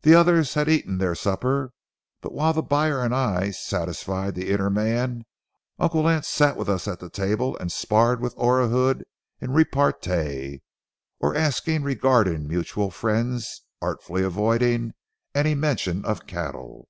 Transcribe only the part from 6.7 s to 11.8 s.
us at the table and sparred with Orahood in repartee, or asked